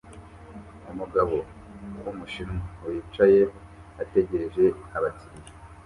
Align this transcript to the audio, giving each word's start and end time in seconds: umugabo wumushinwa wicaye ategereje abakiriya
umugabo 0.91 1.35
wumushinwa 2.03 2.59
wicaye 2.85 3.41
ategereje 4.01 4.65
abakiriya 4.97 5.51